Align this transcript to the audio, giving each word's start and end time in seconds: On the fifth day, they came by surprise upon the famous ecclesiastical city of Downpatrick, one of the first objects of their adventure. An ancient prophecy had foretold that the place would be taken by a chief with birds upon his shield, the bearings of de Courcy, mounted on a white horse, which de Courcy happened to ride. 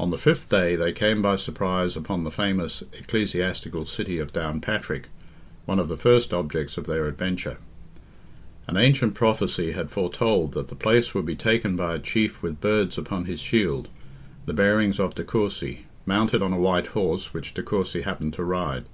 On 0.00 0.10
the 0.10 0.18
fifth 0.18 0.48
day, 0.50 0.74
they 0.74 0.90
came 0.90 1.22
by 1.22 1.36
surprise 1.36 1.96
upon 1.96 2.24
the 2.24 2.32
famous 2.32 2.82
ecclesiastical 2.92 3.86
city 3.86 4.18
of 4.18 4.32
Downpatrick, 4.32 5.04
one 5.64 5.78
of 5.78 5.86
the 5.86 5.96
first 5.96 6.32
objects 6.34 6.76
of 6.76 6.86
their 6.88 7.06
adventure. 7.06 7.58
An 8.66 8.76
ancient 8.76 9.14
prophecy 9.14 9.70
had 9.70 9.92
foretold 9.92 10.54
that 10.54 10.70
the 10.70 10.74
place 10.74 11.14
would 11.14 11.24
be 11.26 11.36
taken 11.36 11.76
by 11.76 11.94
a 11.94 12.00
chief 12.00 12.42
with 12.42 12.60
birds 12.60 12.98
upon 12.98 13.26
his 13.26 13.38
shield, 13.38 13.86
the 14.44 14.52
bearings 14.52 14.98
of 14.98 15.14
de 15.14 15.22
Courcy, 15.22 15.86
mounted 16.04 16.42
on 16.42 16.52
a 16.52 16.58
white 16.58 16.88
horse, 16.88 17.32
which 17.32 17.54
de 17.54 17.62
Courcy 17.62 18.00
happened 18.00 18.32
to 18.34 18.42
ride. 18.42 18.86